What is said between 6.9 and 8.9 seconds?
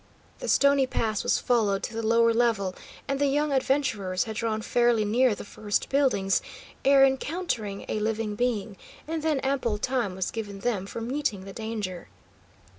encountering a living being;